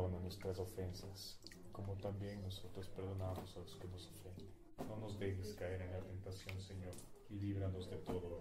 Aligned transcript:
perdona 0.00 0.20
nuestras 0.20 0.58
ofensas, 0.58 1.38
como 1.72 1.94
también 1.96 2.40
nosotros 2.42 2.88
perdonamos 2.88 3.54
a 3.54 3.60
los 3.60 3.76
que 3.76 3.86
nos 3.88 4.06
ofenden. 4.06 4.48
No 4.88 4.96
nos 4.96 5.18
dejes 5.18 5.54
caer 5.54 5.82
en 5.82 5.92
la 5.92 6.00
tentación, 6.00 6.58
Señor, 6.62 6.94
y 7.28 7.34
líbranos 7.34 7.90
de 7.90 7.96
todo. 7.98 8.40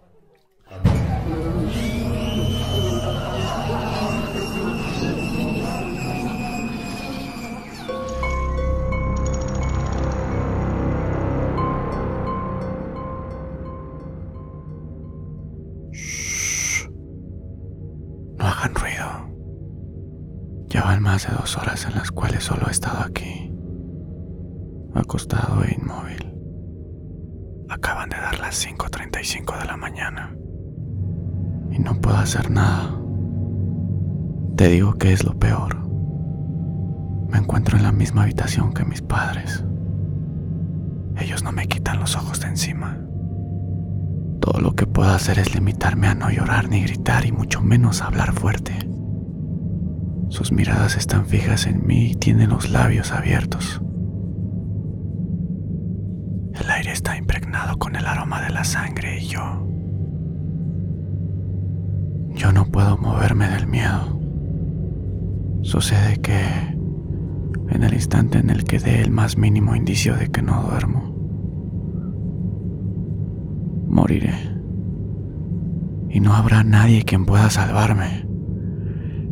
No 6.33 6.38
más 21.09 21.27
de 21.27 21.33
dos 21.33 21.57
horas 21.57 21.87
en 21.87 21.95
las 21.95 22.11
cuales 22.11 22.43
solo 22.43 22.67
he 22.67 22.71
estado 22.71 22.99
aquí, 22.99 23.51
acostado 24.93 25.63
e 25.63 25.73
inmóvil. 25.73 26.35
Acaban 27.67 28.09
de 28.09 28.17
dar 28.17 28.39
las 28.39 28.63
5.35 28.63 29.59
de 29.59 29.65
la 29.65 29.75
mañana 29.75 30.35
y 31.71 31.79
no 31.79 31.99
puedo 31.99 32.15
hacer 32.15 32.51
nada. 32.51 32.95
Te 34.55 34.67
digo 34.67 34.99
que 34.99 35.11
es 35.11 35.23
lo 35.23 35.33
peor. 35.39 35.83
Me 37.27 37.39
encuentro 37.39 37.75
en 37.75 37.83
la 37.83 37.91
misma 37.91 38.21
habitación 38.21 38.71
que 38.71 38.85
mis 38.85 39.01
padres. 39.01 39.65
Ellos 41.17 41.43
no 41.43 41.51
me 41.51 41.67
quitan 41.67 41.99
los 41.99 42.15
ojos 42.17 42.39
de 42.39 42.49
encima. 42.49 42.99
Todo 44.41 44.61
lo 44.61 44.75
que 44.75 44.85
puedo 44.85 45.09
hacer 45.09 45.39
es 45.39 45.55
limitarme 45.55 46.05
a 46.05 46.13
no 46.13 46.29
llorar 46.29 46.69
ni 46.69 46.83
gritar 46.83 47.25
y 47.25 47.31
mucho 47.31 47.63
menos 47.63 48.03
hablar 48.03 48.31
fuerte. 48.31 48.98
Sus 50.29 50.51
miradas 50.51 50.95
están 50.95 51.25
fijas 51.25 51.65
en 51.65 51.85
mí 51.85 52.11
y 52.11 52.15
tienen 52.15 52.49
los 52.49 52.69
labios 52.69 53.11
abiertos. 53.11 53.81
El 56.53 56.69
aire 56.69 56.91
está 56.91 57.17
impregnado 57.17 57.77
con 57.77 57.95
el 57.95 58.05
aroma 58.05 58.41
de 58.41 58.51
la 58.51 58.63
sangre 58.63 59.19
y 59.19 59.27
yo... 59.27 59.65
Yo 62.35 62.51
no 62.53 62.65
puedo 62.65 62.97
moverme 62.97 63.49
del 63.49 63.67
miedo. 63.67 64.19
Sucede 65.63 66.17
que 66.21 66.39
en 67.69 67.83
el 67.83 67.93
instante 67.93 68.37
en 68.37 68.51
el 68.51 68.63
que 68.63 68.79
dé 68.79 69.01
el 69.01 69.11
más 69.11 69.35
mínimo 69.35 69.75
indicio 69.75 70.15
de 70.15 70.29
que 70.29 70.41
no 70.41 70.61
duermo, 70.63 71.09
moriré. 73.87 74.35
Y 76.09 76.19
no 76.19 76.33
habrá 76.33 76.63
nadie 76.63 77.03
quien 77.03 77.25
pueda 77.25 77.49
salvarme. 77.49 78.28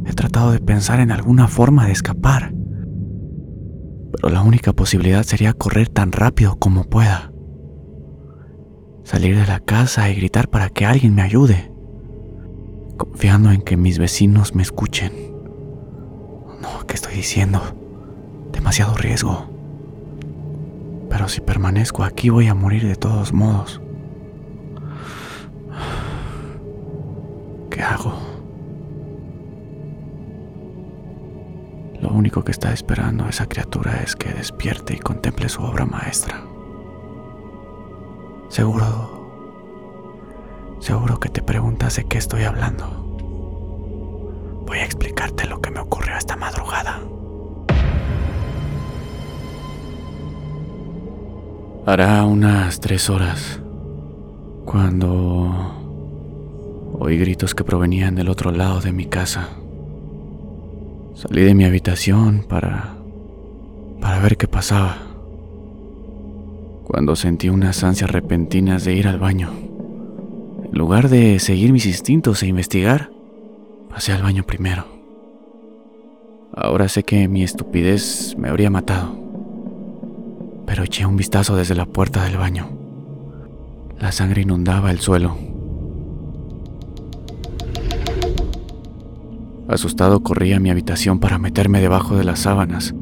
He 0.08 0.14
tratado 0.14 0.54
de 0.54 0.60
pensar 0.60 1.02
en 1.02 1.12
alguna 1.12 1.50
forma 1.50 1.86
de 1.86 1.92
escapar, 1.92 2.54
pero 4.14 4.30
la 4.30 4.42
única 4.42 4.72
posibilidad 4.72 5.24
sería 5.24 5.54
correr 5.54 5.90
tan 5.90 6.14
rápido 6.14 6.56
como 6.56 6.86
pueda. 6.86 7.34
Salir 9.04 9.36
de 9.36 9.46
la 9.46 9.60
casa 9.60 10.10
y 10.10 10.16
gritar 10.16 10.50
para 10.50 10.70
que 10.70 10.86
alguien 10.86 11.14
me 11.14 11.22
ayude, 11.22 11.72
confiando 12.98 13.52
en 13.52 13.62
que 13.62 13.76
mis 13.76 14.00
vecinos 14.00 14.56
me 14.56 14.64
escuchen. 14.64 15.12
No, 16.62 16.88
¿qué 16.88 16.96
estoy 16.96 17.16
diciendo? 17.16 17.62
Demasiado 18.54 18.96
riesgo. 18.96 19.50
Pero 21.10 21.28
si 21.28 21.42
permanezco 21.42 22.04
aquí 22.04 22.30
voy 22.30 22.48
a 22.48 22.56
morir 22.56 22.88
de 22.88 22.96
todos 22.96 23.34
modos. 23.34 23.82
¿Qué 27.70 27.82
hago? 27.82 28.27
Lo 32.02 32.10
único 32.10 32.44
que 32.44 32.52
está 32.52 32.72
esperando 32.74 33.28
esa 33.28 33.48
criatura 33.48 34.02
es 34.04 34.16
que 34.16 34.34
despierte 34.34 34.96
y 34.96 35.00
contemple 35.00 35.50
su 35.50 35.64
obra 35.64 35.86
maestra. 35.86 36.44
Seguro... 38.50 39.18
Seguro 40.80 41.20
que 41.20 41.30
te 41.30 41.42
preguntas 41.42 41.96
de 41.96 42.06
qué 42.06 42.20
estoy 42.20 42.44
hablando. 42.44 42.86
Voy 44.68 44.78
a 44.78 44.86
explicarte 44.86 45.48
lo 45.48 45.60
que 45.60 45.72
me 45.72 45.80
ocurrió 45.80 46.16
esta 46.16 46.36
madrugada. 46.36 47.02
Hará 51.88 52.26
unas 52.26 52.80
tres 52.80 53.10
horas 53.10 53.62
cuando 54.66 55.74
oí 57.00 57.18
gritos 57.18 57.56
que 57.56 57.64
provenían 57.64 58.14
del 58.16 58.30
otro 58.30 58.52
lado 58.52 58.82
de 58.82 58.92
mi 58.92 59.06
casa. 59.06 59.50
Salí 61.18 61.42
de 61.42 61.56
mi 61.56 61.66
habitación 61.66 62.46
para 62.48 62.96
para 64.00 64.20
ver 64.20 64.38
qué 64.38 64.48
pasaba. 64.48 64.98
Cuando 66.84 67.16
sentí 67.16 67.50
unas 67.50 67.84
ansias 67.84 68.12
repentinas 68.12 68.86
de 68.86 68.94
ir 68.94 69.08
al 69.08 69.18
baño. 69.18 69.50
En 70.64 70.78
lugar 70.78 71.10
de 71.10 71.40
seguir 71.40 71.74
mis 71.74 71.88
instintos 71.88 72.44
e 72.44 72.48
investigar, 72.48 73.10
pasé 73.90 74.12
al 74.12 74.22
baño 74.22 74.44
primero. 74.44 74.86
Ahora 76.54 76.88
sé 76.88 77.02
que 77.02 77.28
mi 77.28 77.42
estupidez 77.42 78.36
me 78.38 78.50
habría 78.50 78.70
matado, 78.70 79.16
pero 80.68 80.84
eché 80.84 81.08
un 81.08 81.18
vistazo 81.18 81.56
desde 81.56 81.74
la 81.74 81.88
puerta 81.88 82.26
del 82.26 82.38
baño. 82.38 82.70
La 83.98 84.12
sangre 84.12 84.44
inundaba 84.44 84.92
el 84.92 85.00
suelo. 85.00 85.47
Asustado 89.68 90.22
corrí 90.24 90.54
a 90.54 90.62
mi 90.62 90.70
habitación 90.70 91.20
para 91.20 91.38
meterme 91.38 91.82
debajo 91.82 92.16
de 92.16 92.24
las 92.24 92.40
sábanas. 92.40 92.96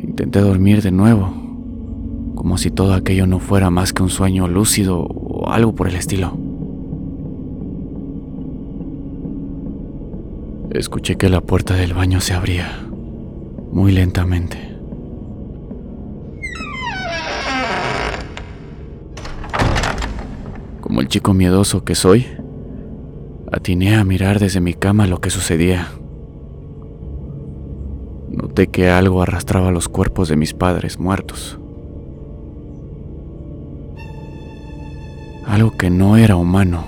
Intenté 0.00 0.40
dormir 0.40 0.82
de 0.82 0.92
nuevo, 0.92 1.34
como 2.36 2.58
si 2.58 2.70
todo 2.70 2.94
aquello 2.94 3.26
no 3.26 3.40
fuera 3.40 3.68
más 3.68 3.92
que 3.92 4.04
un 4.04 4.10
sueño 4.10 4.46
lúcido 4.46 5.00
o 5.00 5.50
algo 5.50 5.74
por 5.74 5.88
el 5.88 5.96
estilo. 5.96 6.38
Escuché 10.70 11.16
que 11.16 11.28
la 11.28 11.40
puerta 11.40 11.74
del 11.74 11.92
baño 11.92 12.20
se 12.20 12.34
abría, 12.34 12.86
muy 13.72 13.90
lentamente. 13.90 14.58
Como 20.80 21.00
el 21.00 21.08
chico 21.08 21.34
miedoso 21.34 21.84
que 21.84 21.96
soy, 21.96 22.26
atiné 23.52 23.96
a 23.96 24.04
mirar 24.04 24.40
desde 24.40 24.60
mi 24.60 24.72
cama 24.72 25.06
lo 25.06 25.20
que 25.20 25.30
sucedía. 25.30 25.88
Noté 28.30 28.68
que 28.68 28.90
algo 28.90 29.22
arrastraba 29.22 29.70
los 29.70 29.88
cuerpos 29.88 30.28
de 30.28 30.36
mis 30.36 30.54
padres 30.54 30.98
muertos. 30.98 31.58
Algo 35.46 35.76
que 35.76 35.90
no 35.90 36.16
era 36.16 36.36
humano. 36.36 36.86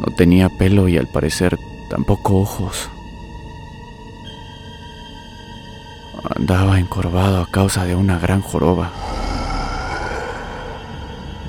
No 0.00 0.06
tenía 0.16 0.48
pelo 0.48 0.88
y 0.88 0.96
al 0.96 1.06
parecer 1.06 1.56
tampoco 1.88 2.38
ojos. 2.38 2.90
Andaba 6.34 6.80
encorvado 6.80 7.42
a 7.42 7.46
causa 7.46 7.84
de 7.84 7.94
una 7.94 8.18
gran 8.18 8.40
joroba. 8.40 8.90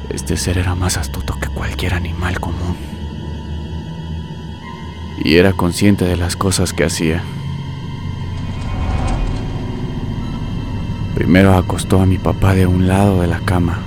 Este 0.10 0.38
ser 0.38 0.60
era 0.60 0.76
más 0.76 0.98
astuto 0.98 1.40
que 1.40 1.48
cualquier 1.48 1.96
animal 1.96 2.40
común. 2.40 2.91
Y 5.24 5.38
era 5.38 5.54
consciente 5.54 6.06
de 6.06 6.18
las 6.18 6.36
cosas 6.36 6.74
que 6.74 6.84
hacía. 6.84 7.24
Primero 11.16 11.56
acostó 11.56 12.02
a 12.02 12.06
mi 12.06 12.18
papá 12.18 12.56
de 12.56 12.66
un 12.66 12.88
lado 12.88 13.22
de 13.22 13.28
la 13.28 13.40
cama, 13.40 13.80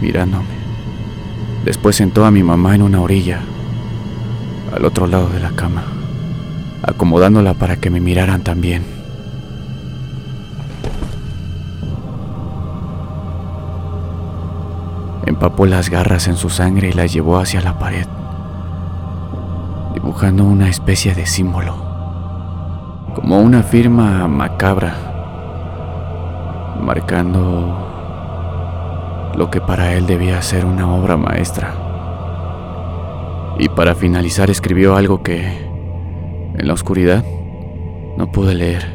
mirándome. 0.00 0.54
Después 1.64 1.96
sentó 1.96 2.26
a 2.26 2.30
mi 2.30 2.42
mamá 2.42 2.74
en 2.74 2.82
una 2.82 3.00
orilla, 3.00 3.40
al 4.74 4.84
otro 4.84 5.06
lado 5.06 5.28
de 5.30 5.40
la 5.40 5.52
cama, 5.52 5.84
acomodándola 6.82 7.54
para 7.54 7.76
que 7.76 7.88
me 7.88 8.00
miraran 8.00 8.42
también. 8.42 8.84
Empapó 15.24 15.64
las 15.64 15.88
garras 15.88 16.28
en 16.28 16.36
su 16.36 16.50
sangre 16.50 16.90
y 16.90 16.92
las 16.92 17.12
llevó 17.12 17.38
hacia 17.38 17.62
la 17.62 17.78
pared, 17.78 18.06
dibujando 20.14 20.44
una 20.44 20.68
especie 20.68 21.12
de 21.12 21.26
símbolo, 21.26 21.74
como 23.16 23.40
una 23.40 23.64
firma 23.64 24.28
macabra, 24.28 24.94
marcando 26.80 27.76
lo 29.36 29.50
que 29.50 29.60
para 29.60 29.94
él 29.94 30.06
debía 30.06 30.40
ser 30.40 30.66
una 30.66 30.88
obra 30.94 31.16
maestra. 31.16 31.74
Y 33.58 33.68
para 33.70 33.96
finalizar 33.96 34.50
escribió 34.50 34.94
algo 34.94 35.24
que, 35.24 35.40
en 35.40 36.64
la 36.64 36.74
oscuridad, 36.74 37.24
no 38.16 38.30
pude 38.30 38.54
leer. 38.54 38.86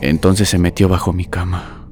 Entonces 0.00 0.48
se 0.48 0.58
metió 0.58 0.88
bajo 0.88 1.12
mi 1.12 1.26
cama, 1.26 1.85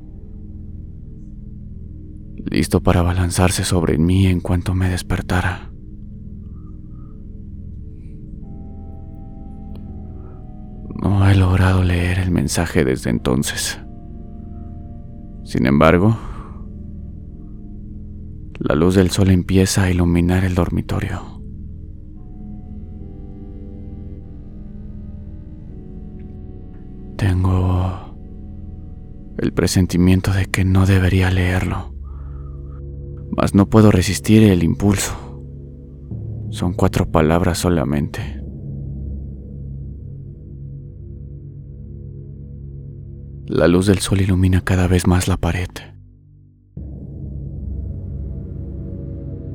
listo 2.45 2.83
para 2.83 3.01
abalanzarse 3.01 3.65
sobre 3.65 3.99
mí 3.99 4.27
en 4.27 4.41
cuanto 4.41 4.75
me 4.75 4.89
despertara. 4.89 5.71
No 11.03 11.29
he 11.29 11.35
logrado 11.35 11.83
leer 11.83 12.19
el 12.19 12.31
mensaje 12.31 12.85
desde 12.85 13.11
entonces. 13.11 13.81
Sin 15.45 15.67
embargo, 15.67 16.17
la 18.59 18.75
luz 18.75 18.95
del 18.95 19.11
sol 19.11 19.31
empieza 19.31 19.83
a 19.83 19.91
iluminar 19.91 20.45
el 20.45 20.55
dormitorio. 20.55 21.21
Tengo 27.17 28.17
el 29.39 29.53
presentimiento 29.53 30.33
de 30.33 30.47
que 30.47 30.65
no 30.65 30.87
debería 30.87 31.31
leerlo 31.31 31.94
mas 33.31 33.55
no 33.55 33.69
puedo 33.69 33.91
resistir 33.91 34.43
el 34.43 34.63
impulso. 34.63 35.13
Son 36.51 36.73
cuatro 36.73 37.11
palabras 37.11 37.59
solamente. 37.59 38.21
La 43.47 43.69
luz 43.69 43.87
del 43.87 43.99
sol 43.99 44.21
ilumina 44.21 44.63
cada 44.63 44.87
vez 44.87 45.07
más 45.07 45.29
la 45.29 45.37
pared. 45.37 45.69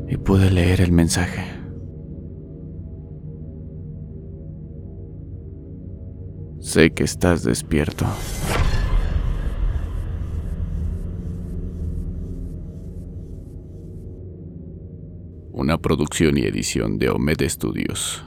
Y 0.08 0.18
pude 0.18 0.52
leer 0.52 0.82
el 0.82 0.92
mensaje. 0.92 1.44
Sé 6.60 6.92
que 6.92 7.04
estás 7.04 7.44
despierto. 7.44 8.06
Una 15.52 15.80
producción 15.80 16.38
y 16.38 16.42
edición 16.42 17.00
de 17.00 17.10
Omed 17.10 17.42
Studios. 17.50 18.24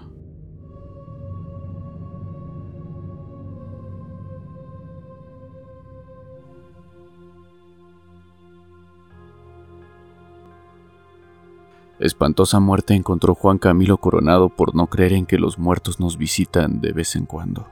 Espantosa 12.01 12.59
muerte 12.59 12.95
encontró 12.95 13.37
Juan 13.37 13.59
Camilo 13.59 13.99
Coronado 13.99 14.49
por 14.49 14.75
no 14.75 14.89
creer 14.89 15.13
en 15.13 15.25
que 15.25 15.39
los 15.39 15.61
muertos 15.61 16.01
nos 16.01 16.19
visitan 16.19 16.81
de 16.81 16.93
vez 16.93 17.15
en 17.15 17.27
cuando. 17.27 17.69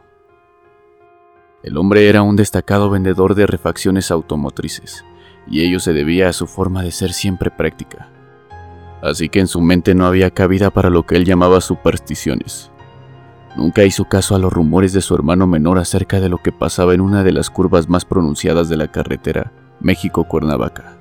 El 1.64 1.76
hombre 1.76 2.08
era 2.08 2.22
un 2.22 2.36
destacado 2.36 2.88
vendedor 2.88 3.34
de 3.34 3.48
refacciones 3.48 4.12
automotrices, 4.12 5.04
y 5.48 5.62
ello 5.62 5.80
se 5.80 5.92
debía 5.92 6.28
a 6.28 6.32
su 6.32 6.46
forma 6.46 6.84
de 6.84 6.92
ser 6.92 7.12
siempre 7.12 7.50
práctica. 7.50 8.19
Así 9.02 9.28
que 9.28 9.40
en 9.40 9.46
su 9.46 9.60
mente 9.60 9.94
no 9.94 10.06
había 10.06 10.30
cabida 10.30 10.70
para 10.70 10.90
lo 10.90 11.04
que 11.04 11.16
él 11.16 11.24
llamaba 11.24 11.60
supersticiones. 11.60 12.70
Nunca 13.56 13.84
hizo 13.84 14.04
caso 14.04 14.36
a 14.36 14.38
los 14.38 14.52
rumores 14.52 14.92
de 14.92 15.00
su 15.00 15.14
hermano 15.14 15.46
menor 15.46 15.78
acerca 15.78 16.20
de 16.20 16.28
lo 16.28 16.38
que 16.38 16.52
pasaba 16.52 16.94
en 16.94 17.00
una 17.00 17.24
de 17.24 17.32
las 17.32 17.50
curvas 17.50 17.88
más 17.88 18.04
pronunciadas 18.04 18.68
de 18.68 18.76
la 18.76 18.88
carretera, 18.88 19.52
México-Cuernavaca. 19.80 20.98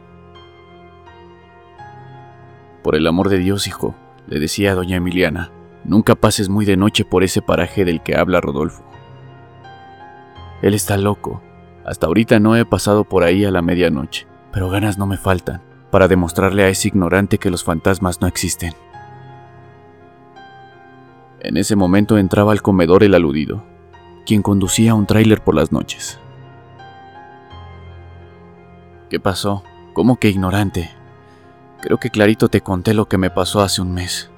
Por 2.84 2.96
el 2.96 3.06
amor 3.06 3.30
de 3.30 3.38
Dios, 3.38 3.68
hijo, 3.68 3.96
le 4.28 4.40
decía 4.40 4.72
a 4.72 4.76
doña 4.76 4.98
Emiliana, 4.98 5.52
nunca 5.84 6.16
pases 6.16 6.50
muy 6.50 6.66
de 6.66 6.78
noche 6.78 7.04
por 7.06 7.24
ese 7.24 7.42
paraje 7.42 7.86
del 7.86 8.02
que 8.02 8.16
habla 8.16 8.42
Rodolfo. 8.42 8.84
Él 10.62 10.74
está 10.74 10.98
loco. 10.98 11.42
Hasta 11.86 12.08
ahorita 12.08 12.40
no 12.40 12.56
he 12.56 12.66
pasado 12.66 13.04
por 13.04 13.24
ahí 13.24 13.46
a 13.46 13.52
la 13.52 13.62
medianoche, 13.62 14.28
pero 14.52 14.70
ganas 14.70 14.98
no 14.98 15.06
me 15.06 15.18
faltan 15.18 15.69
para 15.92 16.08
demostrarle 16.08 16.64
a 16.64 16.70
ese 16.70 16.90
ignorante 16.90 17.38
que 17.38 17.50
los 17.50 17.64
fantasmas 17.64 18.22
no 18.22 18.28
existen. 18.28 18.74
En 21.40 21.58
ese 21.58 21.76
momento 21.76 22.18
entraba 22.18 22.52
al 22.52 22.62
comedor 22.62 23.04
el 23.04 23.16
aludido, 23.16 23.64
quien 24.26 24.42
conducía 24.42 24.94
un 24.94 25.06
tráiler 25.06 25.42
por 25.42 25.56
las 25.56 25.72
noches. 25.72 26.20
¿Qué 29.10 29.20
pasó? 29.20 29.64
¿Cómo 29.94 30.18
que 30.18 30.30
ignorante? 30.30 30.92
Creo 31.82 31.98
que 31.98 32.10
clarito 32.10 32.50
te 32.50 32.62
conté 32.62 32.94
lo 32.94 33.08
que 33.08 33.18
me 33.18 33.30
pasó 33.30 33.62
hace 33.62 33.82
un 33.82 33.94
mes. 33.94 34.30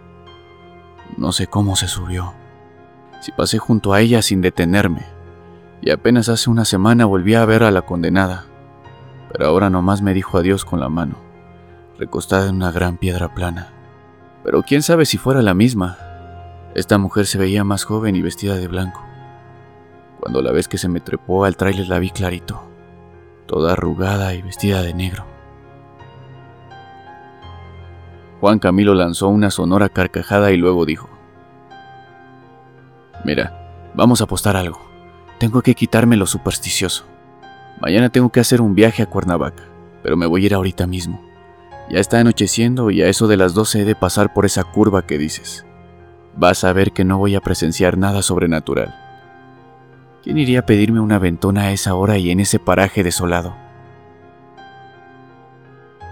No 1.18 1.32
sé 1.32 1.48
cómo 1.48 1.76
se 1.76 1.88
subió. 1.88 2.34
Si 3.20 3.32
pasé 3.32 3.58
junto 3.58 3.94
a 3.94 4.00
ella 4.00 4.22
sin 4.22 4.42
detenerme. 4.42 5.06
Y 5.82 5.90
apenas 5.90 6.30
hace 6.30 6.50
una 6.50 6.66
semana 6.66 7.06
volví 7.06 7.34
a 7.34 7.44
ver 7.46 7.64
a 7.64 7.72
la 7.72 7.82
condenada. 7.82 8.46
Pero 9.32 9.48
ahora 9.48 9.70
nomás 9.70 10.02
me 10.02 10.14
dijo 10.14 10.38
adiós 10.38 10.64
con 10.64 10.80
la 10.80 10.90
mano, 10.90 11.16
recostada 12.02 12.50
en 12.50 12.56
una 12.56 12.72
gran 12.72 12.98
piedra 12.98 13.32
plana. 13.36 13.70
Pero 14.44 14.64
quién 14.64 14.82
sabe 14.82 15.06
si 15.06 15.20
fuera 15.20 15.44
la 15.44 15.54
misma. 15.54 16.00
Esta 16.74 16.98
mujer 16.98 17.28
se 17.28 17.38
veía 17.38 17.64
más 17.64 17.84
joven 17.84 18.16
y 18.16 18.24
vestida 18.24 18.56
de 18.58 18.68
blanco. 18.68 19.06
Cuando 20.20 20.42
la 20.42 20.52
vez 20.52 20.68
que 20.68 20.80
se 20.80 20.90
me 20.90 21.00
trepó 21.00 21.46
al 21.46 21.56
tráiler 21.56 21.88
la 21.88 22.00
vi 22.00 22.10
clarito, 22.10 22.64
toda 23.46 23.74
arrugada 23.74 24.34
y 24.34 24.42
vestida 24.42 24.82
de 24.82 24.96
negro. 24.96 25.28
Juan 28.40 28.58
Camilo 28.58 28.96
lanzó 28.96 29.28
una 29.28 29.52
sonora 29.52 29.88
carcajada 29.88 30.52
y 30.52 30.58
luego 30.58 30.88
dijo, 30.88 31.08
Mira, 33.24 33.92
vamos 33.94 34.22
a 34.22 34.24
apostar 34.24 34.58
algo. 34.58 34.82
Tengo 35.38 35.62
que 35.62 35.76
quitarme 35.76 36.18
lo 36.18 36.26
supersticioso. 36.26 37.06
Mañana 37.80 38.10
tengo 38.10 38.32
que 38.32 38.40
hacer 38.40 38.60
un 38.60 38.74
viaje 38.74 39.04
a 39.04 39.06
Cuernavaca, 39.06 39.66
pero 40.02 40.18
me 40.18 40.26
voy 40.26 40.42
a 40.42 40.46
ir 40.48 40.54
ahorita 40.56 40.88
mismo. 40.88 41.31
Ya 41.92 42.00
está 42.00 42.22
anocheciendo 42.22 42.90
y 42.90 43.02
a 43.02 43.10
eso 43.10 43.28
de 43.28 43.36
las 43.36 43.54
12 43.54 43.82
he 43.82 43.84
de 43.84 43.96
pasar 43.96 44.32
por 44.32 44.46
esa 44.46 44.64
curva 44.64 45.06
que 45.06 45.18
dices. 45.18 45.66
Vas 46.38 46.64
a 46.64 46.72
ver 46.72 46.94
que 46.94 47.04
no 47.04 47.18
voy 47.18 47.36
a 47.36 47.42
presenciar 47.42 47.98
nada 47.98 48.22
sobrenatural. 48.22 48.96
¿Quién 50.24 50.38
iría 50.38 50.60
a 50.60 50.66
pedirme 50.66 51.02
una 51.02 51.20
ventona 51.20 51.64
a 51.64 51.72
esa 51.74 51.94
hora 51.96 52.18
y 52.18 52.32
en 52.32 52.40
ese 52.40 52.60
paraje 52.60 53.04
desolado? 53.04 53.58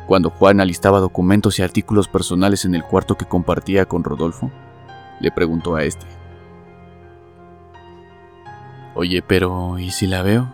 Cuando 0.05 0.31
Juan 0.31 0.59
alistaba 0.59 0.99
documentos 0.99 1.59
y 1.59 1.61
artículos 1.61 2.09
personales 2.09 2.65
en 2.65 2.75
el 2.75 2.83
cuarto 2.83 3.15
que 3.15 3.25
compartía 3.25 3.85
con 3.85 4.03
Rodolfo, 4.03 4.51
le 5.21 5.31
preguntó 5.31 5.77
a 5.77 5.85
este. 5.85 6.05
Oye, 8.95 9.21
pero 9.21 9.79
¿y 9.79 9.91
si 9.91 10.07
la 10.07 10.23
veo? 10.23 10.51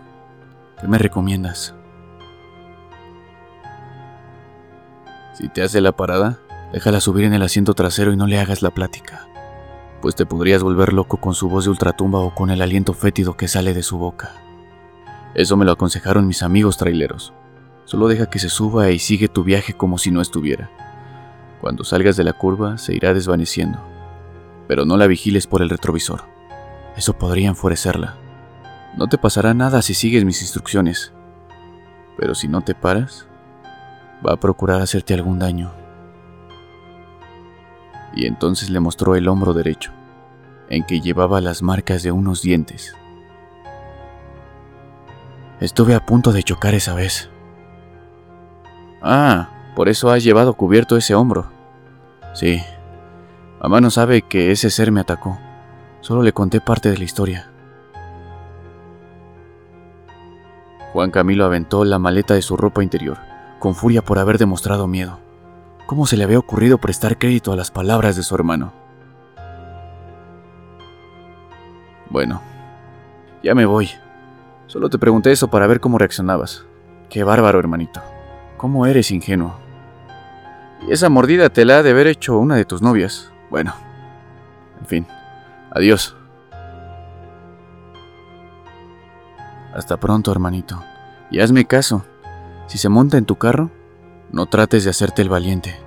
¿Qué 0.79 0.87
me 0.87 0.99
recomiendas? 0.99 1.73
Si 5.35 5.49
te 5.49 5.63
hace 5.63 5.81
la 5.81 5.91
parada, 5.91 6.39
déjala 6.71 7.01
subir 7.01 7.25
en 7.25 7.33
el 7.33 7.41
asiento 7.41 7.73
trasero 7.73 8.13
y 8.13 8.15
no 8.15 8.25
le 8.25 8.39
hagas 8.39 8.61
la 8.61 8.73
plática, 8.73 9.27
pues 10.01 10.15
te 10.15 10.25
podrías 10.25 10.63
volver 10.63 10.93
loco 10.93 11.17
con 11.17 11.33
su 11.33 11.49
voz 11.49 11.65
de 11.65 11.71
ultratumba 11.71 12.19
o 12.19 12.33
con 12.33 12.51
el 12.51 12.61
aliento 12.61 12.93
fétido 12.93 13.35
que 13.35 13.49
sale 13.49 13.73
de 13.73 13.83
su 13.83 13.97
boca. 13.97 14.31
Eso 15.33 15.57
me 15.57 15.65
lo 15.65 15.73
aconsejaron 15.73 16.25
mis 16.25 16.41
amigos 16.41 16.77
traileros. 16.77 17.33
Solo 17.83 18.07
deja 18.07 18.29
que 18.29 18.39
se 18.39 18.47
suba 18.47 18.91
y 18.91 18.99
sigue 18.99 19.27
tu 19.27 19.43
viaje 19.43 19.73
como 19.73 19.97
si 19.97 20.09
no 20.09 20.21
estuviera. 20.21 20.69
Cuando 21.59 21.83
salgas 21.83 22.15
de 22.15 22.23
la 22.23 22.31
curva 22.31 22.77
se 22.77 22.95
irá 22.95 23.13
desvaneciendo, 23.13 23.79
pero 24.69 24.85
no 24.85 24.95
la 24.95 25.05
vigiles 25.05 25.47
por 25.47 25.61
el 25.61 25.69
retrovisor. 25.69 26.23
Eso 26.95 27.11
podría 27.11 27.49
enfurecerla. 27.49 28.15
No 28.97 29.07
te 29.07 29.17
pasará 29.17 29.53
nada 29.53 29.81
si 29.81 29.95
sigues 29.95 30.23
mis 30.23 30.41
instrucciones, 30.41 31.11
pero 32.17 32.35
si 32.35 32.47
no 32.47 32.61
te 32.61 32.73
paras, 32.73 33.27
va 34.25 34.33
a 34.33 34.39
procurar 34.39 34.81
hacerte 34.81 35.13
algún 35.13 35.39
daño. 35.39 35.71
Y 38.13 38.25
entonces 38.25 38.69
le 38.69 38.79
mostró 38.79 39.15
el 39.15 39.27
hombro 39.27 39.53
derecho, 39.53 39.91
en 40.69 40.85
que 40.85 41.01
llevaba 41.01 41.41
las 41.41 41.61
marcas 41.61 42.01
de 42.03 42.11
unos 42.11 42.41
dientes. 42.41 42.95
Estuve 45.59 45.95
a 45.95 46.05
punto 46.05 46.31
de 46.31 46.43
chocar 46.43 46.73
esa 46.73 46.93
vez. 46.93 47.29
Ah, 49.01 49.49
por 49.75 49.89
eso 49.89 50.09
has 50.09 50.23
llevado 50.23 50.53
cubierto 50.53 50.97
ese 50.97 51.15
hombro. 51.15 51.47
Sí. 52.33 52.61
Mamá 53.61 53.81
no 53.81 53.89
sabe 53.89 54.21
que 54.21 54.51
ese 54.51 54.69
ser 54.69 54.91
me 54.91 55.01
atacó. 55.01 55.37
Solo 56.01 56.23
le 56.23 56.33
conté 56.33 56.61
parte 56.61 56.89
de 56.89 56.97
la 56.97 57.03
historia. 57.03 57.49
Juan 60.93 61.11
Camilo 61.11 61.45
aventó 61.45 61.83
la 61.83 61.99
maleta 61.99 62.35
de 62.35 62.41
su 62.41 62.55
ropa 62.55 62.81
interior, 62.81 63.17
con 63.65 63.73
furia 63.73 64.03
por 64.03 64.19
haber 64.19 64.37
demostrado 64.37 64.85
miedo. 64.85 65.17
¿Cómo 65.87 66.05
se 66.05 66.17
le 66.17 66.23
había 66.23 66.37
ocurrido 66.37 66.77
prestar 66.77 67.17
crédito 67.17 67.51
a 67.51 67.55
las 67.55 67.71
palabras 67.71 68.15
de 68.15 68.21
su 68.21 68.35
hermano? 68.35 68.71
Bueno, 72.11 72.43
ya 73.41 73.55
me 73.55 73.65
voy. 73.65 73.89
Solo 74.67 74.87
te 74.87 74.99
pregunté 74.99 75.31
eso 75.31 75.47
para 75.47 75.65
ver 75.65 75.79
cómo 75.79 75.97
reaccionabas. 75.97 76.63
Qué 77.09 77.23
bárbaro, 77.23 77.57
hermanito. 77.57 78.03
¿Cómo 78.57 78.85
eres 78.85 79.09
ingenuo? 79.09 79.55
Y 80.87 80.91
esa 80.91 81.09
mordida 81.09 81.49
te 81.49 81.65
la 81.65 81.79
ha 81.79 81.83
de 81.83 81.89
haber 81.89 82.05
hecho 82.05 82.37
una 82.37 82.57
de 82.57 82.65
tus 82.65 82.83
novias. 82.83 83.31
Bueno, 83.49 83.73
en 84.79 84.85
fin, 84.85 85.07
adiós. 85.71 86.15
Hasta 89.73 89.97
pronto, 89.97 90.31
hermanito. 90.31 90.83
Y 91.31 91.39
hazme 91.39 91.65
caso. 91.65 92.05
Si 92.67 92.77
se 92.77 92.89
monta 92.89 93.17
en 93.17 93.25
tu 93.25 93.35
carro, 93.35 93.71
no 94.31 94.47
trates 94.47 94.83
de 94.83 94.89
hacerte 94.89 95.21
el 95.21 95.29
valiente. 95.29 95.79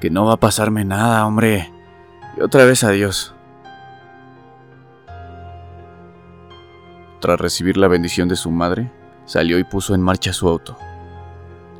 Que 0.00 0.10
no 0.10 0.26
va 0.26 0.34
a 0.34 0.40
pasarme 0.40 0.84
nada, 0.84 1.26
hombre. 1.26 1.72
Y 2.36 2.40
otra 2.40 2.64
vez 2.64 2.84
adiós. 2.84 3.34
Tras 7.20 7.40
recibir 7.40 7.76
la 7.76 7.88
bendición 7.88 8.28
de 8.28 8.36
su 8.36 8.50
madre, 8.50 8.92
salió 9.24 9.58
y 9.58 9.64
puso 9.64 9.94
en 9.94 10.02
marcha 10.02 10.32
su 10.32 10.48
auto. 10.48 10.76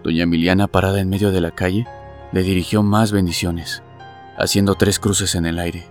Doña 0.03 0.25
Emiliana, 0.25 0.67
parada 0.67 1.01
en 1.01 1.09
medio 1.09 1.31
de 1.31 1.41
la 1.41 1.51
calle, 1.51 1.87
le 2.33 2.43
dirigió 2.43 2.83
más 2.83 3.13
bendiciones, 3.13 3.83
haciendo 4.37 4.75
tres 4.75 4.99
cruces 4.99 5.35
en 5.35 5.47
el 5.47 5.59
aire. 5.59 5.87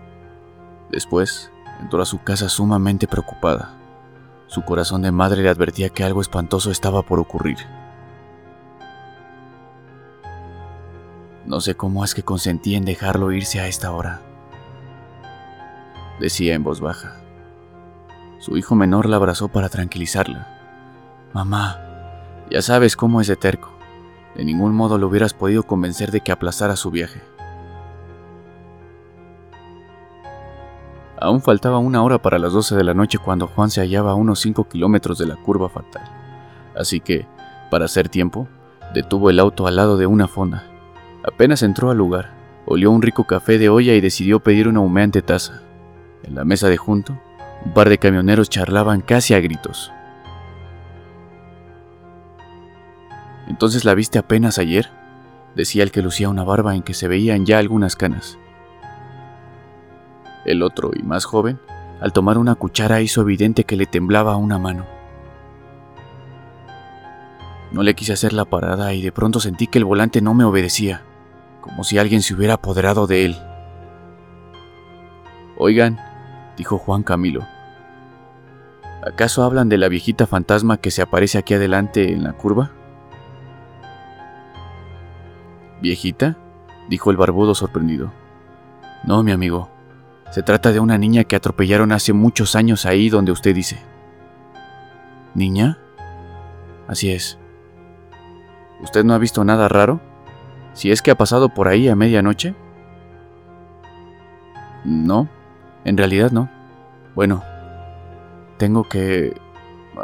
Después, 0.91 1.51
entró 1.79 2.01
a 2.01 2.05
su 2.05 2.21
casa 2.21 2.49
sumamente 2.49 3.07
preocupada. 3.07 3.73
Su 4.47 4.63
corazón 4.63 5.01
de 5.01 5.11
madre 5.11 5.41
le 5.41 5.49
advertía 5.49 5.89
que 5.89 6.03
algo 6.03 6.21
espantoso 6.21 6.71
estaba 6.71 7.01
por 7.01 7.19
ocurrir. 7.19 7.57
No 11.45 11.61
sé 11.61 11.75
cómo 11.75 12.03
es 12.03 12.15
que 12.15 12.23
consentí 12.23 12.75
en 12.75 12.85
dejarlo 12.85 13.31
irse 13.31 13.59
a 13.59 13.67
esta 13.67 13.91
hora, 13.91 14.21
decía 16.19 16.55
en 16.55 16.63
voz 16.63 16.79
baja. 16.79 17.17
Su 18.39 18.57
hijo 18.57 18.75
menor 18.75 19.07
la 19.07 19.17
abrazó 19.17 19.47
para 19.47 19.69
tranquilizarla. 19.69 20.47
Mamá, 21.33 21.79
ya 22.49 22.61
sabes 22.61 22.95
cómo 22.95 23.21
es 23.21 23.27
de 23.27 23.35
terco. 23.35 23.71
De 24.35 24.43
ningún 24.43 24.73
modo 24.73 24.97
lo 24.97 25.07
hubieras 25.07 25.33
podido 25.33 25.63
convencer 25.63 26.11
de 26.11 26.21
que 26.21 26.31
aplazara 26.31 26.75
su 26.75 26.91
viaje. 26.91 27.21
Aún 31.25 31.41
faltaba 31.41 31.79
una 31.79 32.03
hora 32.03 32.21
para 32.21 32.37
las 32.37 32.53
12 32.53 32.75
de 32.75 32.83
la 32.83 32.93
noche 32.93 33.17
cuando 33.17 33.47
Juan 33.47 33.71
se 33.71 33.81
hallaba 33.81 34.11
a 34.11 34.15
unos 34.15 34.41
5 34.41 34.69
kilómetros 34.69 35.17
de 35.17 35.25
la 35.25 35.35
curva 35.35 35.69
fatal. 35.69 36.03
Así 36.75 36.99
que, 36.99 37.25
para 37.71 37.85
hacer 37.85 38.09
tiempo, 38.09 38.47
detuvo 38.93 39.31
el 39.31 39.39
auto 39.39 39.65
al 39.65 39.75
lado 39.75 39.97
de 39.97 40.05
una 40.05 40.27
fonda. 40.27 40.65
Apenas 41.23 41.63
entró 41.63 41.89
al 41.89 41.97
lugar, 41.97 42.35
olió 42.67 42.91
un 42.91 43.01
rico 43.01 43.23
café 43.23 43.57
de 43.57 43.69
olla 43.69 43.95
y 43.95 44.01
decidió 44.01 44.39
pedir 44.39 44.67
una 44.67 44.81
humeante 44.81 45.23
taza. 45.23 45.63
En 46.21 46.35
la 46.35 46.45
mesa 46.45 46.69
de 46.69 46.77
junto, 46.77 47.19
un 47.65 47.73
par 47.73 47.89
de 47.89 47.97
camioneros 47.97 48.47
charlaban 48.47 49.01
casi 49.01 49.33
a 49.33 49.39
gritos. 49.39 49.91
Entonces 53.47 53.83
la 53.83 53.95
viste 53.95 54.19
apenas 54.19 54.59
ayer, 54.59 54.91
decía 55.55 55.81
el 55.81 55.89
que 55.89 56.03
lucía 56.03 56.29
una 56.29 56.43
barba 56.43 56.75
en 56.75 56.83
que 56.83 56.93
se 56.93 57.07
veían 57.07 57.47
ya 57.47 57.57
algunas 57.57 57.95
canas. 57.95 58.37
El 60.45 60.61
otro, 60.61 60.91
y 60.95 61.03
más 61.03 61.25
joven, 61.25 61.59
al 61.99 62.13
tomar 62.13 62.37
una 62.37 62.55
cuchara 62.55 63.01
hizo 63.01 63.21
evidente 63.21 63.63
que 63.63 63.75
le 63.75 63.85
temblaba 63.85 64.35
una 64.35 64.59
mano. 64.59 64.85
No 67.71 67.83
le 67.83 67.95
quise 67.95 68.13
hacer 68.13 68.31
la 68.31 68.45
parada 68.45 68.93
y 68.93 69.01
de 69.01 69.11
pronto 69.11 69.39
sentí 69.39 69.67
que 69.67 69.79
el 69.79 69.85
volante 69.85 70.21
no 70.21 70.33
me 70.33 70.43
obedecía, 70.43 71.01
como 71.61 71.83
si 71.83 71.97
alguien 71.97 72.21
se 72.21 72.33
hubiera 72.33 72.53
apoderado 72.55 73.07
de 73.07 73.25
él. 73.25 73.37
Oigan, 75.57 75.99
dijo 76.57 76.77
Juan 76.77 77.03
Camilo, 77.03 77.45
¿acaso 79.05 79.43
hablan 79.43 79.67
de 79.67 79.77
la 79.77 79.89
viejita 79.89 80.27
fantasma 80.27 80.77
que 80.77 80.91
se 80.91 81.01
aparece 81.01 81.37
aquí 81.37 81.53
adelante 81.53 82.13
en 82.13 82.23
la 82.23 82.33
curva? 82.33 82.71
¿Viejita? 85.81 86.37
dijo 86.87 87.11
el 87.11 87.17
barbudo 87.17 87.55
sorprendido. 87.55 88.11
No, 89.03 89.23
mi 89.23 89.31
amigo. 89.31 89.74
Se 90.31 90.43
trata 90.43 90.71
de 90.71 90.79
una 90.79 90.97
niña 90.97 91.23
que 91.23 91.35
atropellaron 91.35 91.91
hace 91.91 92.13
muchos 92.13 92.55
años 92.55 92.85
ahí 92.85 93.09
donde 93.09 93.31
usted 93.31 93.55
dice. 93.55 93.81
¿Niña? 95.33 95.77
Así 96.87 97.11
es. 97.11 97.37
¿Usted 98.81 99.03
no 99.03 99.13
ha 99.13 99.17
visto 99.17 99.43
nada 99.43 99.67
raro? 99.67 100.01
Si 100.73 100.91
es 100.91 101.01
que 101.01 101.11
ha 101.11 101.15
pasado 101.15 101.49
por 101.49 101.67
ahí 101.67 101.87
a 101.87 101.95
medianoche. 101.95 102.53
No, 104.83 105.29
en 105.83 105.97
realidad 105.97 106.31
no. 106.31 106.49
Bueno, 107.15 107.43
tengo 108.57 108.83
que 108.83 109.39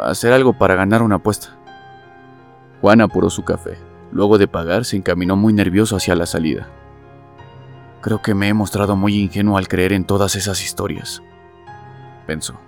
hacer 0.00 0.32
algo 0.32 0.54
para 0.54 0.74
ganar 0.74 1.02
una 1.02 1.16
apuesta. 1.16 1.56
Juan 2.80 3.00
apuró 3.00 3.30
su 3.30 3.44
café. 3.44 3.76
Luego 4.10 4.38
de 4.38 4.48
pagar, 4.48 4.84
se 4.84 4.96
encaminó 4.96 5.36
muy 5.36 5.52
nervioso 5.52 5.96
hacia 5.96 6.14
la 6.14 6.26
salida. 6.26 6.68
Creo 8.02 8.20
que 8.20 8.34
me 8.34 8.48
he 8.48 8.54
mostrado 8.54 8.96
muy 8.96 9.14
ingenuo 9.14 9.56
al 9.56 9.68
creer 9.68 9.92
en 9.92 10.04
todas 10.04 10.34
esas 10.34 10.60
historias, 10.60 11.22
pensó. 12.26 12.58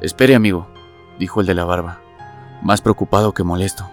Espere, 0.00 0.34
amigo, 0.34 0.66
dijo 1.16 1.40
el 1.40 1.46
de 1.46 1.54
la 1.54 1.64
barba, 1.64 2.00
más 2.60 2.80
preocupado 2.80 3.34
que 3.34 3.44
molesto. 3.44 3.88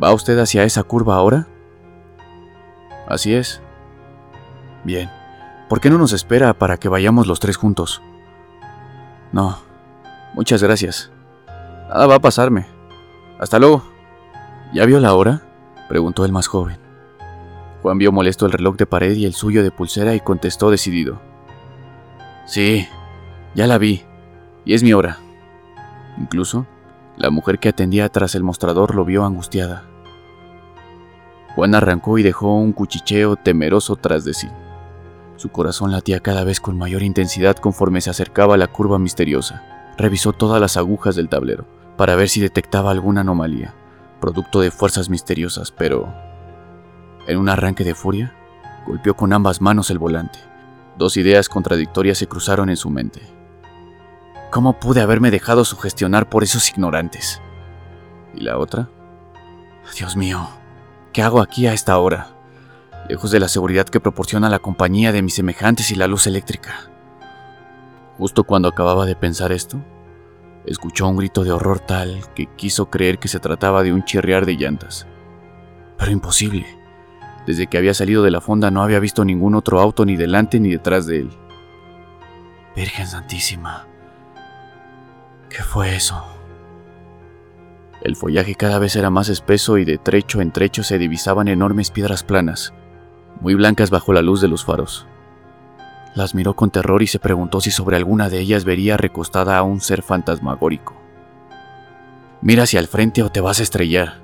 ¿Va 0.00 0.14
usted 0.14 0.38
hacia 0.38 0.62
esa 0.62 0.84
curva 0.84 1.16
ahora? 1.16 1.48
Así 3.08 3.34
es. 3.34 3.60
Bien. 4.84 5.10
¿Por 5.68 5.80
qué 5.80 5.90
no 5.90 5.98
nos 5.98 6.12
espera 6.12 6.54
para 6.54 6.76
que 6.76 6.88
vayamos 6.88 7.26
los 7.26 7.40
tres 7.40 7.56
juntos? 7.56 8.00
No. 9.32 9.58
Muchas 10.34 10.62
gracias. 10.62 11.10
Nada 11.88 12.06
va 12.06 12.14
a 12.14 12.20
pasarme. 12.20 12.66
Hasta 13.40 13.58
luego. 13.58 13.82
¿Ya 14.72 14.86
vio 14.86 15.00
la 15.00 15.14
hora? 15.14 15.42
preguntó 15.88 16.24
el 16.24 16.32
más 16.32 16.46
joven. 16.46 16.81
Juan 17.82 17.98
vio 17.98 18.12
molesto 18.12 18.46
el 18.46 18.52
reloj 18.52 18.76
de 18.76 18.86
pared 18.86 19.16
y 19.16 19.26
el 19.26 19.34
suyo 19.34 19.62
de 19.62 19.72
pulsera 19.72 20.14
y 20.14 20.20
contestó 20.20 20.70
decidido. 20.70 21.20
Sí, 22.46 22.86
ya 23.54 23.66
la 23.66 23.78
vi, 23.78 24.02
y 24.64 24.74
es 24.74 24.82
mi 24.82 24.92
hora. 24.92 25.18
Incluso, 26.18 26.66
la 27.16 27.30
mujer 27.30 27.58
que 27.58 27.68
atendía 27.68 28.08
tras 28.08 28.34
el 28.34 28.44
mostrador 28.44 28.94
lo 28.94 29.04
vio 29.04 29.24
angustiada. 29.24 29.84
Juan 31.54 31.74
arrancó 31.74 32.18
y 32.18 32.22
dejó 32.22 32.56
un 32.56 32.72
cuchicheo 32.72 33.36
temeroso 33.36 33.96
tras 33.96 34.24
de 34.24 34.32
sí. 34.32 34.48
Su 35.36 35.50
corazón 35.50 35.90
latía 35.90 36.20
cada 36.20 36.44
vez 36.44 36.60
con 36.60 36.78
mayor 36.78 37.02
intensidad 37.02 37.56
conforme 37.56 38.00
se 38.00 38.10
acercaba 38.10 38.54
a 38.54 38.58
la 38.58 38.68
curva 38.68 38.98
misteriosa. 38.98 39.62
Revisó 39.98 40.32
todas 40.32 40.60
las 40.60 40.76
agujas 40.76 41.16
del 41.16 41.28
tablero 41.28 41.66
para 41.96 42.14
ver 42.14 42.28
si 42.28 42.40
detectaba 42.40 42.90
alguna 42.90 43.20
anomalía, 43.22 43.74
producto 44.20 44.60
de 44.60 44.70
fuerzas 44.70 45.10
misteriosas, 45.10 45.72
pero... 45.72 46.31
En 47.26 47.38
un 47.38 47.48
arranque 47.48 47.84
de 47.84 47.94
furia, 47.94 48.34
golpeó 48.86 49.14
con 49.14 49.32
ambas 49.32 49.60
manos 49.60 49.90
el 49.90 49.98
volante. 49.98 50.38
Dos 50.96 51.16
ideas 51.16 51.48
contradictorias 51.48 52.18
se 52.18 52.26
cruzaron 52.26 52.68
en 52.68 52.76
su 52.76 52.90
mente. 52.90 53.22
¿Cómo 54.50 54.78
pude 54.78 55.00
haberme 55.00 55.30
dejado 55.30 55.64
sugestionar 55.64 56.28
por 56.28 56.42
esos 56.42 56.68
ignorantes? 56.68 57.40
¿Y 58.34 58.40
la 58.40 58.58
otra? 58.58 58.90
Dios 59.96 60.16
mío, 60.16 60.48
¿qué 61.12 61.22
hago 61.22 61.40
aquí 61.40 61.66
a 61.66 61.72
esta 61.72 61.98
hora? 61.98 62.28
Lejos 63.08 63.30
de 63.30 63.40
la 63.40 63.48
seguridad 63.48 63.86
que 63.86 64.00
proporciona 64.00 64.48
la 64.48 64.58
compañía 64.58 65.12
de 65.12 65.22
mis 65.22 65.34
semejantes 65.34 65.90
y 65.90 65.94
la 65.94 66.06
luz 66.06 66.26
eléctrica. 66.26 66.90
Justo 68.18 68.44
cuando 68.44 68.68
acababa 68.68 69.06
de 69.06 69.16
pensar 69.16 69.52
esto, 69.52 69.82
Escuchó 70.64 71.08
un 71.08 71.16
grito 71.16 71.42
de 71.42 71.50
horror 71.50 71.80
tal 71.80 72.22
que 72.34 72.46
quiso 72.46 72.88
creer 72.88 73.18
que 73.18 73.26
se 73.26 73.40
trataba 73.40 73.82
de 73.82 73.92
un 73.92 74.04
chirriar 74.04 74.46
de 74.46 74.54
llantas. 74.54 75.08
Pero 75.98 76.12
imposible. 76.12 76.66
Desde 77.46 77.66
que 77.66 77.78
había 77.78 77.94
salido 77.94 78.22
de 78.22 78.30
la 78.30 78.40
fonda 78.40 78.70
no 78.70 78.82
había 78.82 79.00
visto 79.00 79.24
ningún 79.24 79.54
otro 79.54 79.80
auto 79.80 80.04
ni 80.04 80.16
delante 80.16 80.60
ni 80.60 80.70
detrás 80.70 81.06
de 81.06 81.20
él. 81.20 81.30
Virgen 82.76 83.06
Santísima. 83.06 83.86
¿Qué 85.48 85.62
fue 85.62 85.96
eso? 85.96 86.24
El 88.00 88.16
follaje 88.16 88.54
cada 88.54 88.78
vez 88.78 88.96
era 88.96 89.10
más 89.10 89.28
espeso 89.28 89.78
y 89.78 89.84
de 89.84 89.98
trecho 89.98 90.40
en 90.40 90.50
trecho 90.50 90.82
se 90.82 90.98
divisaban 90.98 91.48
enormes 91.48 91.90
piedras 91.90 92.24
planas, 92.24 92.72
muy 93.40 93.54
blancas 93.54 93.90
bajo 93.90 94.12
la 94.12 94.22
luz 94.22 94.40
de 94.40 94.48
los 94.48 94.64
faros. 94.64 95.06
Las 96.14 96.34
miró 96.34 96.54
con 96.54 96.70
terror 96.70 97.02
y 97.02 97.06
se 97.06 97.18
preguntó 97.18 97.60
si 97.60 97.70
sobre 97.70 97.96
alguna 97.96 98.28
de 98.28 98.40
ellas 98.40 98.64
vería 98.64 98.96
recostada 98.96 99.56
a 99.56 99.62
un 99.62 99.80
ser 99.80 100.02
fantasmagórico. 100.02 100.94
Mira 102.40 102.64
hacia 102.64 102.80
el 102.80 102.88
frente 102.88 103.22
o 103.22 103.30
te 103.30 103.40
vas 103.40 103.60
a 103.60 103.62
estrellar. 103.62 104.20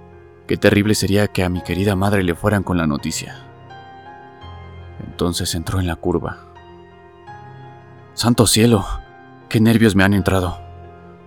Qué 0.48 0.56
terrible 0.56 0.94
sería 0.94 1.28
que 1.28 1.44
a 1.44 1.50
mi 1.50 1.60
querida 1.60 1.94
madre 1.94 2.22
le 2.22 2.34
fueran 2.34 2.62
con 2.62 2.78
la 2.78 2.86
noticia. 2.86 3.36
Entonces 5.06 5.54
entró 5.54 5.78
en 5.78 5.86
la 5.86 5.96
curva. 5.96 6.38
Santo 8.14 8.46
cielo, 8.46 8.86
qué 9.50 9.60
nervios 9.60 9.94
me 9.94 10.04
han 10.04 10.14
entrado. 10.14 10.58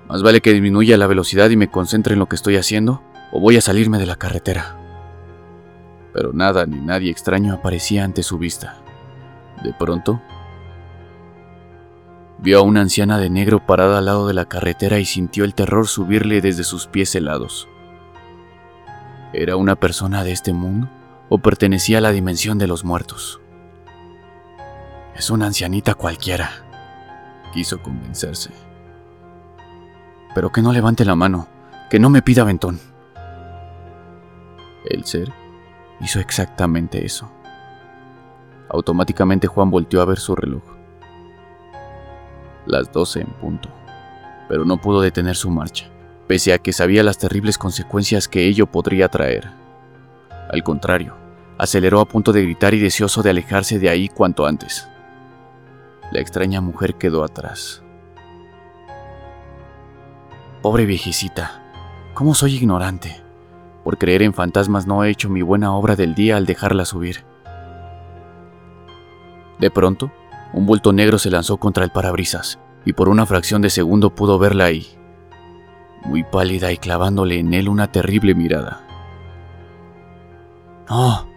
Más 0.10 0.24
vale 0.24 0.42
que 0.42 0.54
disminuya 0.54 0.98
la 0.98 1.06
velocidad 1.06 1.52
y 1.52 1.56
me 1.56 1.70
concentre 1.70 2.14
en 2.14 2.20
lo 2.20 2.26
que 2.26 2.36
estoy 2.36 2.58
haciendo, 2.58 3.04
o 3.32 3.40
voy 3.40 3.58
a 3.58 3.62
salirme 3.62 4.00
de 4.00 4.08
la 4.08 4.16
carretera. 4.16 4.76
Pero 6.14 6.34
nada 6.34 6.66
ni 6.66 6.82
nadie 6.82 7.12
extraño 7.12 7.54
aparecía 7.54 8.04
ante 8.04 8.24
su 8.24 8.40
vista. 8.40 8.78
De 9.64 9.72
pronto, 9.72 10.20
Vio 12.40 12.58
a 12.58 12.64
una 12.64 12.82
anciana 12.82 13.20
de 13.20 13.30
negro 13.30 13.68
parada 13.68 14.00
al 14.00 14.06
lado 14.06 14.28
de 14.28 14.34
la 14.34 14.46
carretera 14.46 14.98
y 14.98 15.06
sintió 15.06 15.44
el 15.44 15.54
terror 15.54 15.88
subirle 15.88 16.42
desde 16.42 16.64
sus 16.64 16.88
pies 16.88 17.14
helados. 17.14 17.68
¿Era 19.34 19.56
una 19.56 19.78
persona 19.78 20.26
de 20.26 20.34
este 20.34 20.52
mundo 20.52 20.90
o 21.30 21.38
pertenecía 21.38 22.00
a 22.00 22.02
la 22.02 22.12
dimensión 22.12 22.58
de 22.58 22.68
los 22.68 22.84
muertos? 22.84 23.40
Es 25.16 25.30
una 25.30 25.46
ancianita 25.46 25.94
cualquiera, 25.94 26.50
quiso 27.54 27.82
convencerse. 27.82 28.52
Pero 30.36 30.52
que 30.52 30.62
no 30.62 30.74
levante 30.74 31.06
la 31.06 31.16
mano, 31.16 31.48
que 31.90 31.98
no 31.98 32.10
me 32.10 32.22
pida 32.22 32.44
ventón. 32.44 32.80
El 34.90 35.06
ser 35.06 35.32
hizo 36.02 36.20
exactamente 36.20 37.06
eso. 37.06 37.32
Automáticamente 38.68 39.48
Juan 39.48 39.70
volteó 39.70 40.02
a 40.02 40.06
ver 40.06 40.20
su 40.20 40.36
reloj. 40.36 40.64
las 42.66 42.92
12 42.92 43.22
en 43.22 43.28
punto, 43.28 43.70
pero 44.50 44.66
no 44.66 44.76
pudo 44.78 45.00
detener 45.00 45.36
su 45.38 45.50
marcha, 45.50 45.90
pese 46.32 46.54
a 46.54 46.60
que 46.60 46.72
sabía 46.72 47.04
las 47.04 47.18
terribles 47.18 47.58
consecuencias 47.58 48.30
que 48.30 48.48
ello 48.48 48.66
podría 48.66 49.10
traer. 49.10 49.52
Al 50.50 50.64
contrario, 50.64 51.14
aceleró 51.58 52.00
a 52.00 52.06
punto 52.06 52.32
de 52.32 52.42
gritar 52.42 52.74
y 52.74 52.80
deseoso 52.80 53.22
de 53.22 53.32
alejarse 53.32 53.80
de 53.80 53.90
ahí 53.90 54.08
cuanto 54.08 54.46
antes. 54.46 54.88
La 56.10 56.22
extraña 56.22 56.62
mujer 56.62 56.96
quedó 56.96 57.26
atrás. 57.26 57.84
Pobre 60.62 60.86
viejecita, 60.86 61.62
¿cómo 62.14 62.34
soy 62.34 62.56
ignorante? 62.56 63.22
Por 63.84 63.98
creer 63.98 64.22
en 64.22 64.34
fantasmas 64.34 64.88
no 64.88 65.04
he 65.04 65.10
hecho 65.10 65.30
mi 65.30 65.42
buena 65.42 65.76
obra 65.76 65.98
del 65.98 66.16
día 66.16 66.38
al 66.38 66.46
dejarla 66.46 66.86
subir. 66.86 67.26
De 69.60 69.70
pronto, 69.70 70.14
un 70.54 70.66
bulto 70.66 70.94
negro 70.94 71.20
se 71.20 71.30
lanzó 71.30 71.58
contra 71.58 71.84
el 71.84 71.92
parabrisas, 71.92 72.58
y 72.86 72.94
por 72.94 73.10
una 73.10 73.26
fracción 73.26 73.62
de 73.62 73.70
segundo 73.70 74.16
pudo 74.16 74.40
verla 74.40 74.64
ahí, 74.64 74.98
muy 76.04 76.24
pálida 76.24 76.72
y 76.72 76.78
clavándole 76.78 77.40
en 77.40 77.54
él 77.54 77.70
una 77.70 77.92
terrible 77.92 78.36
mirada. 78.36 78.86
No. 80.90 81.28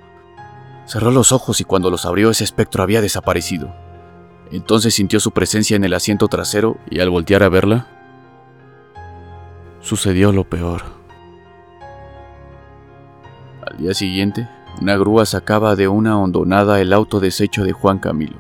Cerró 0.87 1.11
los 1.11 1.33
ojos 1.33 1.61
y 1.61 1.64
cuando 1.64 1.90
los 1.90 2.04
abrió 2.06 2.30
ese 2.30 2.44
espectro 2.44 2.83
había 2.83 3.00
desaparecido. 3.00 3.75
Entonces 4.50 4.94
sintió 4.94 5.21
su 5.21 5.30
presencia 5.30 5.76
en 5.76 5.85
el 5.85 5.94
asiento 5.94 6.28
trasero 6.28 6.76
y 6.90 7.00
al 7.00 7.11
voltear 7.11 7.42
a 7.42 7.49
verla, 7.49 7.87
sucedió 9.80 10.33
lo 10.33 10.44
peor. 10.44 10.83
Al 13.66 13.78
día 13.78 13.94
siguiente, 13.94 14.49
una 14.80 14.97
grúa 14.97 15.25
sacaba 15.25 15.76
de 15.76 15.88
una 15.88 16.18
hondonada 16.18 16.80
el 16.80 16.92
auto 16.92 17.21
deshecho 17.21 17.64
de 17.64 17.73
Juan 17.73 17.99
Camilo. 17.99 18.37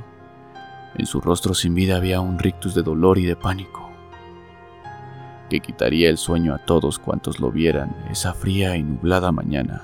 En 0.96 1.06
su 1.06 1.20
rostro 1.20 1.54
sin 1.54 1.74
vida 1.74 1.96
había 1.96 2.20
un 2.20 2.38
rictus 2.38 2.74
de 2.74 2.82
dolor 2.82 3.18
y 3.18 3.24
de 3.24 3.36
pánico, 3.36 3.83
que 5.48 5.60
quitaría 5.60 6.08
el 6.08 6.18
sueño 6.18 6.54
a 6.54 6.58
todos 6.58 6.98
cuantos 6.98 7.40
lo 7.40 7.50
vieran 7.50 7.94
esa 8.10 8.34
fría 8.34 8.76
y 8.76 8.82
nublada 8.82 9.32
mañana. 9.32 9.82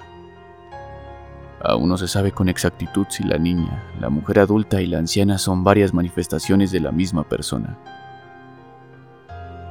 Aún 1.62 1.90
no 1.90 1.98
se 1.98 2.08
sabe 2.08 2.32
con 2.32 2.48
exactitud 2.48 3.06
si 3.10 3.22
la 3.22 3.36
niña, 3.36 3.84
la 4.00 4.08
mujer 4.08 4.38
adulta 4.38 4.80
y 4.80 4.86
la 4.86 4.98
anciana 4.98 5.36
son 5.36 5.62
varias 5.62 5.92
manifestaciones 5.92 6.72
de 6.72 6.80
la 6.80 6.90
misma 6.90 7.24
persona, 7.24 7.76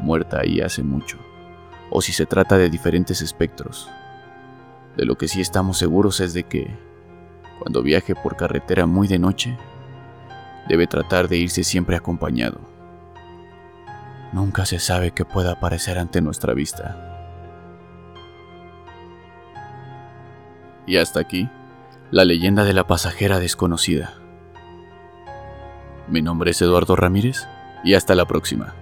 muerta 0.01 0.39
ahí 0.41 0.61
hace 0.61 0.83
mucho, 0.83 1.17
o 1.89 2.01
si 2.01 2.13
se 2.13 2.27
trata 2.27 2.57
de 2.57 2.69
diferentes 2.69 3.21
espectros. 3.21 3.89
De 4.95 5.05
lo 5.05 5.17
que 5.17 5.27
sí 5.27 5.41
estamos 5.41 5.77
seguros 5.77 6.19
es 6.19 6.33
de 6.33 6.43
que, 6.43 6.75
cuando 7.57 7.81
viaje 7.81 8.13
por 8.15 8.35
carretera 8.35 8.85
muy 8.85 9.07
de 9.07 9.17
noche, 9.17 9.57
debe 10.67 10.85
tratar 10.85 11.27
de 11.27 11.37
irse 11.37 11.63
siempre 11.63 11.95
acompañado. 11.95 12.68
Nunca 14.31 14.65
se 14.65 14.79
sabe 14.79 15.11
qué 15.11 15.25
pueda 15.25 15.53
aparecer 15.53 15.97
ante 15.97 16.21
nuestra 16.21 16.53
vista. 16.53 17.05
Y 20.85 20.97
hasta 20.97 21.19
aquí, 21.19 21.49
la 22.11 22.25
leyenda 22.25 22.63
de 22.63 22.73
la 22.73 22.87
pasajera 22.87 23.39
desconocida. 23.39 24.13
Mi 26.07 26.21
nombre 26.21 26.51
es 26.51 26.61
Eduardo 26.61 26.95
Ramírez 26.95 27.47
y 27.83 27.93
hasta 27.93 28.15
la 28.15 28.25
próxima. 28.25 28.73